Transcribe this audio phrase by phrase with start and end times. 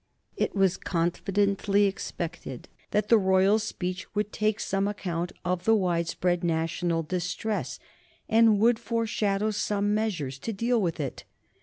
[0.35, 6.43] It was confidently expected that the royal speech would take some account of the widespread
[6.43, 7.77] national distress
[8.27, 11.25] and would foreshadow some measures to deal with it.